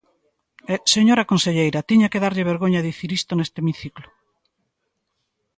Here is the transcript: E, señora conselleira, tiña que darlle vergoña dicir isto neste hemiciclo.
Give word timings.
E, 0.73 0.75
señora 0.95 1.29
conselleira, 1.31 1.85
tiña 1.89 2.11
que 2.11 2.21
darlle 2.23 2.47
vergoña 2.51 2.85
dicir 2.89 3.09
isto 3.19 3.31
neste 3.35 3.57
hemiciclo. 3.61 4.07